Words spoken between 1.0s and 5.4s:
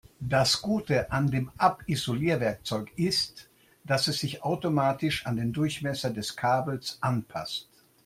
an dem Abisolierwerkzeug ist, dass es sich automatisch an